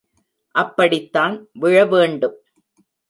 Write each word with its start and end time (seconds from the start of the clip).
அப்படித்தான் 0.55 1.35
விழ 1.53 1.85
வேண்டும். 1.85 2.37